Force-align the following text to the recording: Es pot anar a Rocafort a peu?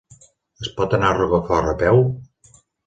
Es 0.65 0.71
pot 0.79 0.95
anar 0.99 1.11
a 1.11 1.19
Rocafort 1.21 1.71
a 1.77 1.81
peu? 1.87 2.05